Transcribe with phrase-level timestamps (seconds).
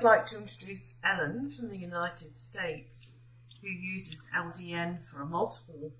[0.00, 3.18] I'd like to introduce Ellen from the United States,
[3.60, 5.92] who uses LDN for multiple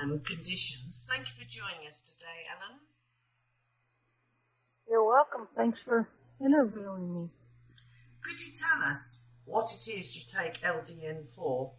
[0.00, 1.08] um, conditions.
[1.10, 2.78] Thank you for joining us today, Ellen.
[4.88, 5.48] You're welcome.
[5.56, 6.08] Thanks for
[6.40, 7.28] interviewing me.
[8.22, 11.72] Could you tell us what it is you take LDN for?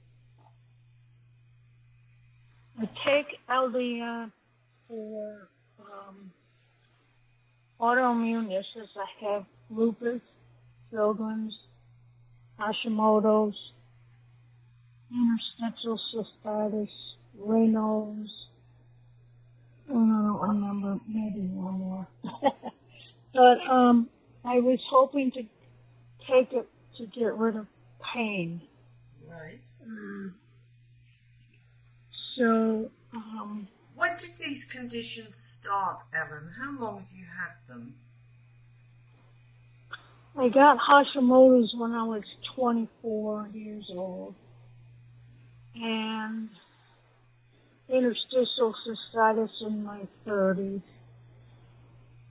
[2.78, 4.34] I take LDN
[4.90, 5.48] for
[5.80, 6.30] um,
[7.80, 8.90] autoimmune issues.
[8.98, 10.20] I have lupus,
[10.94, 11.58] Sjogren's,
[12.60, 13.56] Hashimoto's,
[15.12, 16.90] interstitial cystitis,
[17.40, 18.32] Raynaud's,
[19.90, 22.08] and I don't remember, maybe one more.
[23.34, 24.10] but um,
[24.46, 25.42] I was hoping to
[26.28, 27.68] take it to get rid of
[28.14, 28.62] pain.
[29.28, 29.60] Right.
[29.86, 30.36] Um,
[32.38, 36.52] so, um, When did these conditions start, Ellen?
[36.60, 37.96] How long have you had them?
[40.36, 42.24] I got Hashimoto's when I was
[42.56, 44.34] 24 years old.
[45.76, 46.50] And
[47.88, 50.82] interstitial cystitis in my 30s.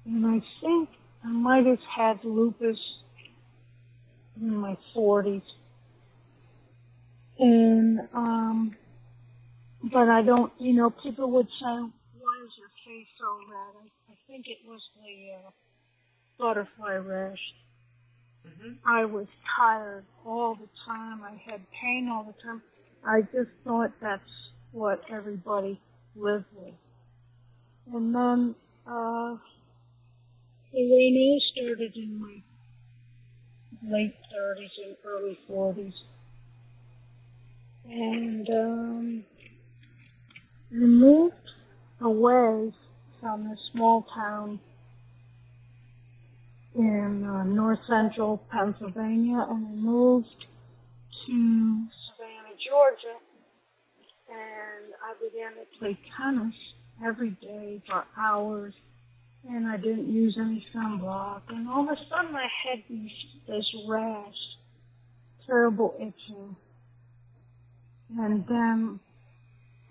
[0.04, 0.88] And I think
[1.24, 2.78] I might have had lupus
[4.40, 5.42] in my 40s.
[7.38, 8.76] And, um,
[9.92, 13.74] but I don't, you know, people would say, why is your face so red?
[13.80, 15.50] I, I think it was the uh,
[16.38, 17.38] butterfly rash.
[18.44, 19.26] Hmm I was
[19.56, 21.22] tired all the time.
[21.22, 22.62] I had pain all the time.
[23.04, 24.22] I just thought that's
[24.72, 25.80] what everybody
[26.16, 26.74] lived with.
[27.92, 28.54] And then,
[28.86, 29.36] uh,
[30.72, 32.42] the Raynaud started in my
[33.90, 35.94] late 30s and early 40s.
[37.84, 39.24] And, um,
[40.72, 41.34] I moved
[42.00, 42.72] away
[43.20, 44.60] from the small town
[46.74, 50.26] in uh, north central Pennsylvania and I moved
[51.26, 53.18] to Savannah, Georgia.
[54.28, 56.54] And I began to play tennis
[57.06, 58.72] every day for hours
[59.48, 61.42] and I didn't use any sunblock.
[61.48, 63.10] And all of a sudden I had these,
[63.46, 64.34] this rash,
[65.46, 66.56] terrible itching.
[68.18, 69.00] And then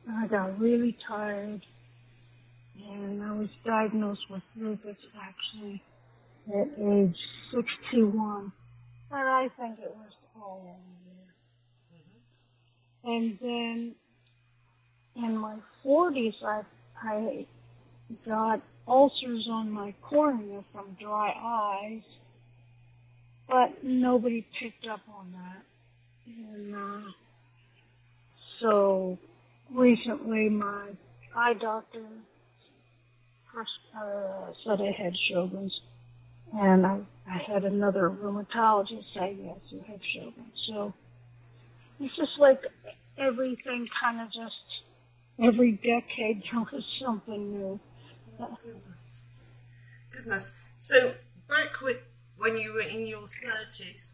[0.09, 1.62] I got really tired
[2.90, 5.84] and I was diagnosed with lupus actually
[6.54, 7.16] at age
[7.54, 8.52] 61.
[9.12, 10.82] And I think it was all over.
[13.04, 13.96] And then
[15.16, 16.62] in my 40s, I,
[17.04, 17.46] I
[18.26, 22.04] got ulcers on my cornea from dry eyes,
[23.48, 25.64] but nobody picked up on that.
[26.28, 27.12] And uh,
[28.62, 29.18] so
[29.74, 30.90] recently, my
[31.36, 32.06] eye doctor
[33.54, 35.74] first, uh, said I had Sjogren's,
[36.54, 40.68] and I, I had another rheumatologist say, yes, you have Sjogren's.
[40.68, 40.94] So
[42.00, 42.62] it's just like
[43.18, 44.56] everything kind of just,
[45.42, 47.80] every decade there was something new.
[48.38, 49.30] Goodness.
[50.12, 50.58] Goodness.
[50.78, 51.14] So,
[51.48, 51.98] back with,
[52.38, 54.14] when you were in your 30s,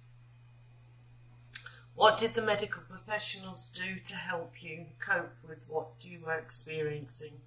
[1.96, 7.40] what did the medical professionals do to help you cope with what you were experiencing?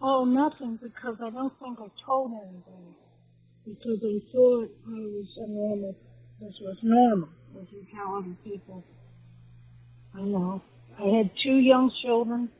[0.00, 2.96] Oh, nothing, because I don't think I told anybody.
[3.64, 5.94] Because I thought I was a normal,
[6.40, 7.28] this was normal,
[7.60, 8.84] as you tell other people.
[10.14, 10.62] I know.
[10.98, 12.50] I had two young children,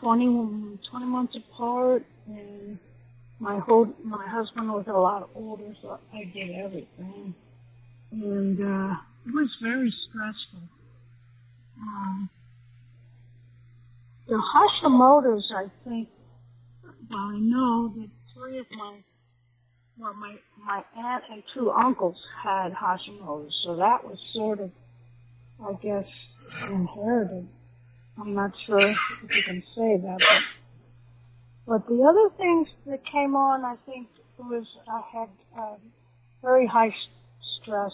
[0.00, 2.78] 20, 20 months apart, and
[3.40, 7.34] my whole, my husband was a lot older, so I did everything.
[8.12, 8.94] And, uh,
[9.26, 10.68] it was very stressful.
[11.80, 12.30] Um,
[14.28, 16.08] the Hashimoto's, I think,
[17.10, 18.98] well, I know that three of my,
[19.98, 24.70] well, my, my aunt and two uncles had Hashimoto's, so that was sort of,
[25.64, 26.06] I guess,
[26.70, 27.48] inherited.
[28.18, 30.42] I'm not sure if you can say that, but,
[31.66, 34.08] but the other things that came on, I think,
[34.38, 35.76] was I had uh,
[36.42, 36.94] very high
[37.60, 37.92] stress,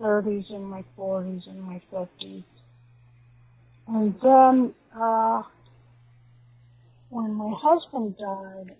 [0.00, 2.44] 30s and my 40s and my 50s.
[3.88, 5.42] And then, uh,
[7.10, 8.76] when my husband died,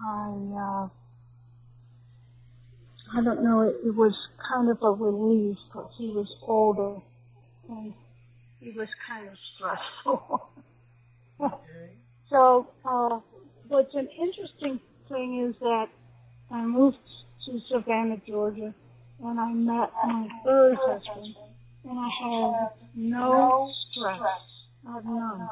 [0.00, 0.88] I uh,
[3.14, 4.14] I don't know, it, it was
[4.52, 7.00] kind of a relief because he was older
[7.68, 7.94] and
[8.60, 10.48] he was kind of stressful.
[11.40, 11.90] Okay.
[12.30, 13.20] so, uh,
[13.68, 15.86] what's an interesting thing is that
[16.50, 16.98] I moved
[17.46, 18.74] to Savannah, Georgia,
[19.24, 21.34] and I met my third husband,
[21.88, 24.20] and I had no stress.
[24.86, 25.48] I have none.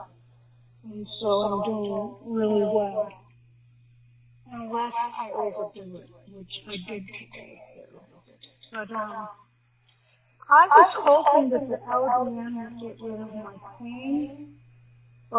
[0.92, 3.10] And so I'm doing really well.
[4.52, 7.62] Unless I overdo it, which I did today.
[8.72, 9.28] But um,
[10.48, 14.54] I was hoping that the LDN would get rid of my pain,
[15.30, 15.38] but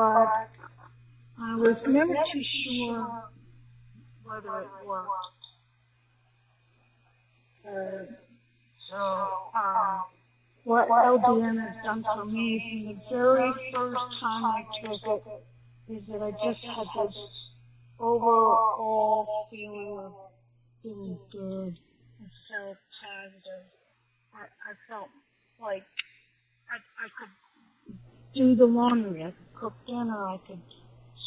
[1.40, 3.24] I was never too sure
[4.24, 5.10] whether it worked.
[7.66, 8.14] Uh,
[8.90, 8.98] so,
[9.56, 10.02] um,
[10.68, 16.04] what LDN has done for me from the very first time I took it is
[16.10, 17.16] that I just had this
[17.98, 20.12] overall feeling of
[20.84, 21.80] feeling good.
[22.20, 23.64] I felt positive.
[24.36, 25.08] I, I felt
[25.62, 25.84] like
[26.70, 27.96] I, I could
[28.36, 30.62] do the laundry, I could cook dinner, I could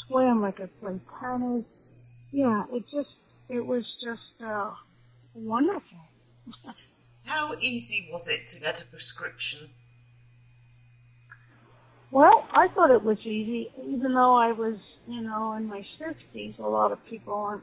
[0.07, 1.65] swim, I could play tennis.
[2.31, 3.09] Yeah, it just,
[3.49, 4.73] it was just, uh,
[5.33, 5.81] wonderful.
[7.31, 9.71] How easy was it to get a prescription?
[12.11, 14.75] Well, I thought it was easy, even though I was,
[15.07, 16.59] you know, in my 60s.
[16.59, 17.63] A lot of people aren't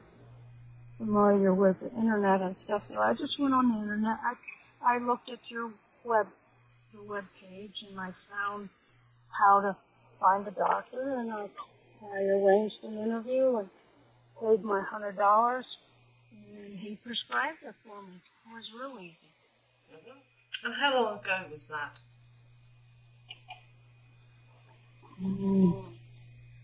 [0.98, 4.18] familiar with the internet and stuff, so I just went on the internet.
[4.24, 5.70] I, I looked at your
[6.06, 6.28] web,
[6.94, 8.70] the web page, and I found
[9.38, 9.76] how to
[10.22, 11.50] find a doctor, and I,
[12.16, 13.70] I arranged an interview and
[14.40, 15.66] paid my hundred dollars,
[16.32, 18.16] and he prescribed it for me.
[18.16, 19.27] It was real easy.
[20.64, 22.00] And how long ago was that?
[25.22, 25.94] Mm.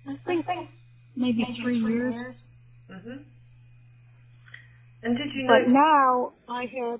[0.08, 0.46] I think
[1.16, 2.36] maybe three years.
[2.90, 3.18] hmm
[5.04, 7.00] And did you But notice, now I have,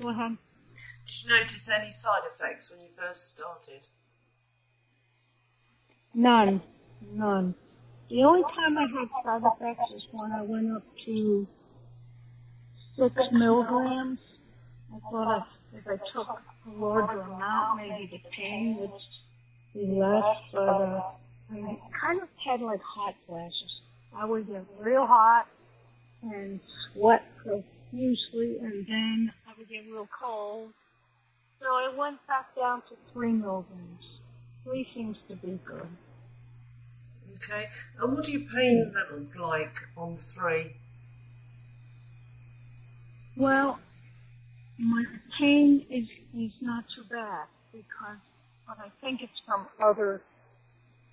[0.00, 0.36] go ahead.
[1.06, 3.86] did you notice any side effects when you first started?
[6.14, 6.62] None.
[7.12, 7.54] None.
[8.08, 11.46] The only time I had side effects is when I went up to
[12.96, 14.18] six milligrams.
[14.92, 18.90] I thought if, if I took a larger amount, maybe the pain would
[19.74, 21.02] be less, but uh,
[21.52, 23.80] I kind of had like hot flashes.
[24.16, 25.46] I would get real hot
[26.22, 26.60] and
[26.92, 30.70] sweat profusely, and then I would get real cold.
[31.60, 34.02] So I went back down to three milligrams.
[34.64, 35.88] Three seems to be good.
[37.36, 37.66] Okay.
[38.00, 40.74] And what are your pain levels like on three?
[43.36, 43.78] Well,
[44.80, 45.04] my
[45.38, 48.16] pain is is not too bad because,
[48.66, 50.22] but I think it's from other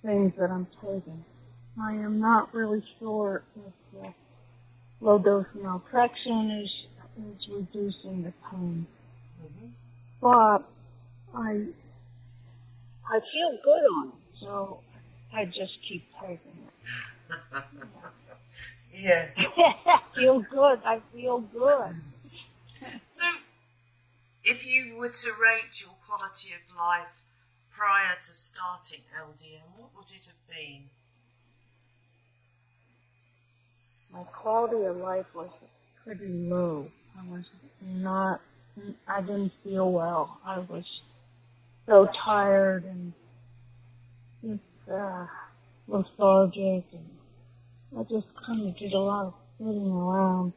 [0.02, 1.24] things that I'm taking.
[1.80, 4.14] I am not really sure if the
[5.00, 6.70] low dose naltrexone is
[7.18, 8.86] is reducing the pain,
[9.40, 9.66] hmm
[10.20, 10.58] but
[11.34, 11.66] I
[13.06, 14.80] I feel good on it, so
[15.32, 17.64] I just keep taking it.
[18.94, 19.36] yes.
[19.38, 20.80] I feel good.
[20.84, 21.92] I feel good.
[23.10, 23.26] So,
[24.50, 27.22] if you were to rate your quality of life
[27.70, 30.90] prior to starting LDN, what would it have been?
[34.12, 35.50] my quality of life was
[36.04, 36.88] pretty low.
[37.18, 37.44] I was
[37.82, 38.40] not,
[39.06, 40.38] I didn't feel well.
[40.44, 40.84] I was
[41.86, 43.12] so tired and
[44.42, 45.26] just uh,
[45.86, 47.08] lethargic, and
[47.96, 50.52] I just kind of did a lot of sitting around.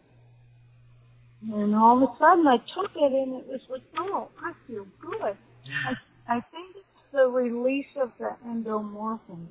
[1.44, 4.86] And all of a sudden, I took it, and it was like, oh, I feel
[5.02, 5.38] good.
[5.86, 5.92] I,
[6.28, 9.48] I think it's the release of the endomorphin.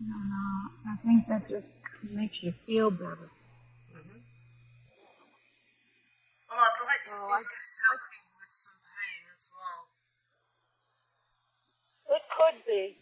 [0.00, 1.66] And, uh, I think that just
[2.10, 3.30] makes you feel better.
[3.92, 4.18] hmm
[6.50, 10.02] Well, I'd like to Oh, think I- it's helping with some pain as well.
[12.16, 12.96] It could be.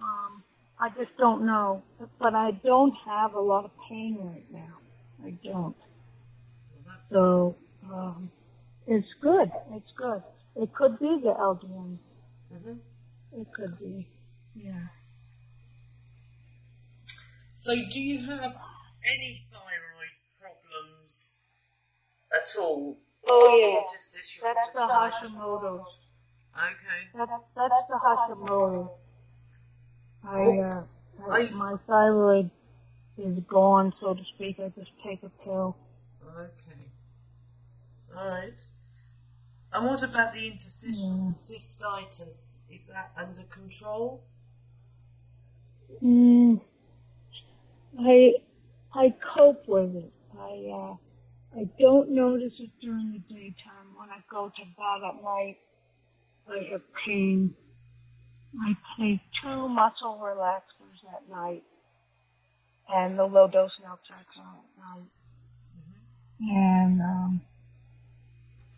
[0.00, 0.42] Um,
[0.80, 1.82] I just don't know.
[2.20, 4.78] But I don't have a lot of pain right now.
[5.24, 5.76] I don't.
[7.04, 7.56] So,
[7.92, 8.30] um,
[8.86, 9.50] it's good.
[9.72, 10.22] It's good.
[10.56, 11.98] It could be the LDN.
[12.50, 12.78] hmm
[13.32, 14.08] It could be.
[14.54, 14.86] Yeah.
[17.56, 18.54] So, do you have
[19.04, 21.32] any thyroid problems
[22.32, 22.98] at all?
[23.26, 23.80] Oh, yeah.
[24.42, 24.80] That's the?
[24.80, 25.86] Hashimoto's.
[26.56, 27.08] Okay.
[27.14, 28.90] That's, that's the Hashimoto.
[30.24, 30.84] I, uh,
[31.30, 32.50] I- my thyroid
[33.18, 34.58] is gone, so to speak.
[34.58, 35.76] I just take a pill.
[36.26, 36.73] Okay.
[38.16, 38.60] All right.
[39.72, 42.58] And what about the interstitial cystitis?
[42.70, 44.22] Is that under control?
[46.02, 46.60] Mm,
[47.98, 48.34] I
[48.92, 50.12] I cope with it.
[50.38, 50.96] I uh,
[51.58, 53.96] I don't notice it during the daytime.
[53.96, 55.56] When I go to bed at night,
[56.48, 57.54] I have pain.
[58.60, 61.64] I take two muscle relaxers at night
[62.88, 65.08] and the low dose naltrexone at night.
[66.40, 67.40] And, um,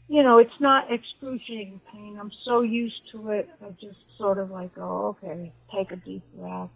[0.09, 2.17] you know, it's not excruciating pain.
[2.21, 3.49] I'm so used to it.
[3.61, 6.71] I just sort of like, oh, okay, take a deep breath.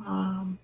[0.00, 0.58] Um,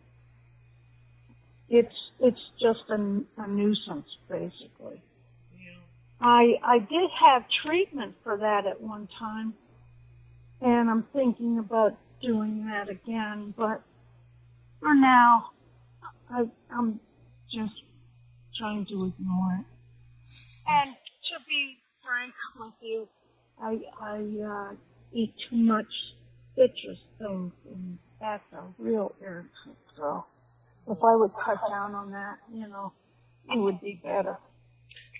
[1.68, 5.00] it's it's just a, a nuisance, basically.
[5.52, 5.80] Yeah.
[6.20, 9.54] I I did have treatment for that at one time,
[10.60, 13.54] and I'm thinking about doing that again.
[13.56, 13.82] But
[14.80, 15.46] for now,
[16.30, 17.00] I I'm
[17.50, 17.72] just
[18.58, 19.66] trying to ignore it.
[20.68, 20.96] And
[21.32, 23.08] to be frank with you,
[23.60, 24.74] I I uh,
[25.12, 25.92] eat too much
[26.54, 29.76] citrus things, and that's a real irritant.
[29.96, 30.24] So
[30.88, 32.92] if I would cut down on that, you know,
[33.50, 34.38] it would be better.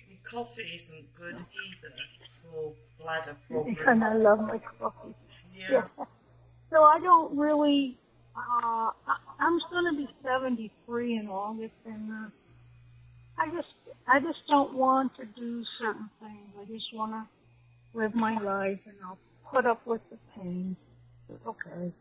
[0.09, 1.93] And coffee isn't good either
[2.41, 3.77] for bladder problems.
[3.87, 5.15] And I love my coffee.
[5.55, 5.83] Yeah.
[5.97, 6.05] Yeah.
[6.71, 7.97] So I don't really.
[8.35, 12.29] Uh, I, I'm going to be 73 in August, and uh,
[13.37, 13.73] I just,
[14.07, 16.53] I just don't want to do certain things.
[16.59, 19.19] I just want to live my life, and I'll
[19.51, 20.75] put up with the pain.
[21.47, 21.91] Okay.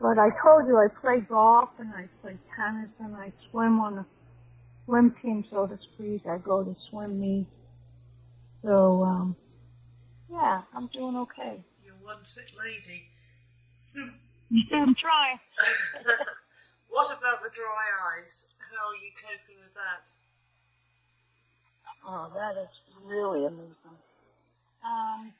[0.00, 3.98] But I told you I play golf and I play tennis and I swim on
[3.98, 4.06] a
[4.84, 6.22] swim team, so to speak.
[6.26, 7.50] I go to swim meets.
[8.62, 9.36] So, um,
[10.30, 11.60] yeah, I'm doing okay.
[11.84, 13.08] You're one fit lady.
[13.80, 14.02] So,
[14.72, 15.38] I'm trying.
[16.88, 18.54] what about the dry eyes?
[18.78, 20.08] How are you coping with that?
[22.06, 22.68] Oh, that is
[23.04, 23.98] really amazing.
[24.84, 25.32] Um,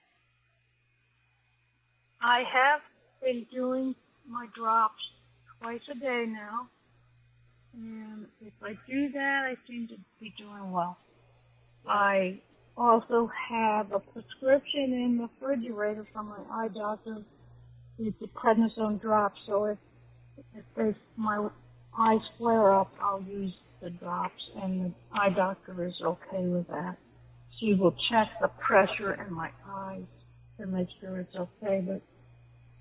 [2.20, 2.80] I have
[3.22, 3.94] been doing
[4.28, 5.00] my drops
[5.60, 6.68] twice a day now.
[7.74, 10.98] And if I do that, I seem to be doing well.
[11.86, 12.40] I
[12.76, 17.18] also have a prescription in the refrigerator from my eye doctor.
[18.00, 19.78] It's a prednisone drop, so if,
[20.56, 21.48] if they, my
[21.98, 26.96] eyes flare up, I'll use the drops, and the eye doctor is okay with that.
[27.58, 30.04] She will check the pressure in my eyes
[30.58, 32.02] to make sure it's okay, but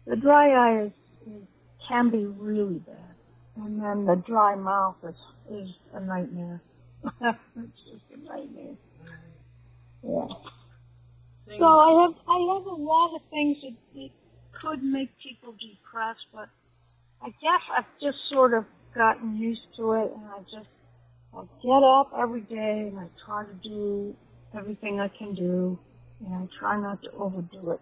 [0.06, 0.92] the dry eye is,
[1.28, 1.44] is
[1.88, 2.96] can be really bad.
[3.56, 5.16] And then the dry mouth is,
[5.50, 6.62] is a nightmare.
[7.04, 8.76] it's just a nightmare.
[10.04, 10.28] Yeah.
[11.48, 14.10] Things, So I have I have a lot of things that, that
[14.54, 16.50] could make people depressed, but
[17.22, 18.66] I guess I've just sort of
[18.98, 20.70] gotten used to it, and I just
[21.36, 24.16] I get up every day and I try to do
[24.58, 25.78] everything I can do,
[26.26, 27.80] and I try not to overdo it.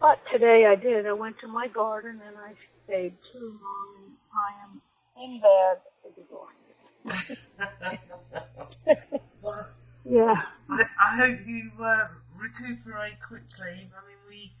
[0.00, 1.06] But today I did.
[1.06, 2.52] I went to my garden and I
[2.84, 4.82] stayed too long, I am
[5.24, 5.80] in bed
[10.04, 10.34] Yeah.
[10.70, 13.44] I, I hope you uh, recuperate quickly.
[13.58, 14.52] I mean, we.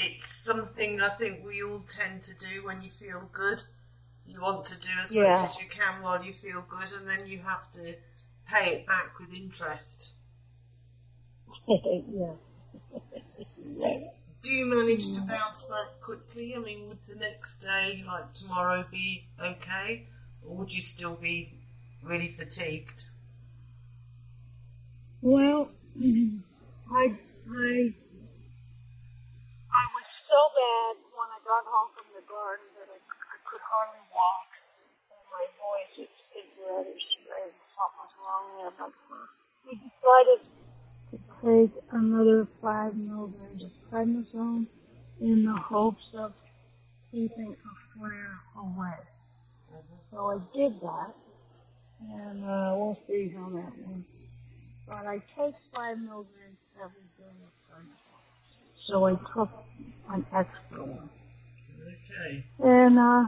[0.00, 3.62] It's something I think we all tend to do when you feel good.
[4.26, 5.34] You want to do as Yeah.
[5.34, 7.96] much as you can while you feel good, and then you have to
[8.46, 10.12] pay it back with interest.
[11.68, 12.32] yeah.
[14.42, 16.54] Do you manage to bounce back quickly?
[16.56, 20.04] I mean, would the next day, like tomorrow, be okay?
[20.42, 21.54] Or would you still be
[22.02, 23.04] really fatigued?
[25.22, 25.70] Well,
[26.90, 27.16] I
[27.50, 27.94] I
[29.70, 33.62] I was so bad when I got home from the garden that I, I could
[33.62, 34.50] hardly walk,
[35.14, 36.12] and my voice is,
[36.58, 37.56] rather strange.
[37.78, 38.92] Something's wrong there, but
[39.66, 40.40] we decided
[41.10, 44.66] to take another five milligrams of prednisone
[45.20, 46.32] in the hopes of
[47.10, 49.00] keeping a flare away.
[50.10, 51.14] So I did that,
[52.10, 54.04] and uh, we'll see how that went
[54.90, 57.38] but I take five milligrams every day.
[58.90, 59.50] So I took
[60.10, 61.08] an extra one.
[61.80, 62.44] Okay.
[62.58, 63.24] And, uh,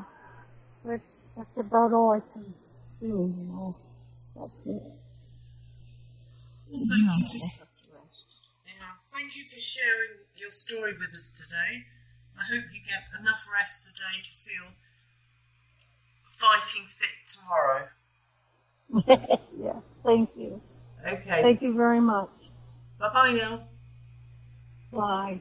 [0.84, 1.02] that's,
[1.36, 2.52] that's about all I can
[3.00, 3.76] do, you know.
[4.34, 4.82] That's it.
[6.68, 7.46] Well, thank you for,
[8.66, 8.72] yeah,
[9.12, 11.84] thank you for sharing your story with us today.
[12.36, 14.72] I hope you get enough rest today to feel
[16.24, 17.88] fighting fit tomorrow.
[19.62, 20.60] yeah, thank you.
[21.06, 21.42] Okay.
[21.42, 22.30] Thank you very much.
[22.98, 23.68] Bye bye now.
[24.92, 25.40] Bye.